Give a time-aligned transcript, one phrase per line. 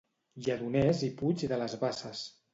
[0.45, 2.25] Lledoners i Puig de les Basses.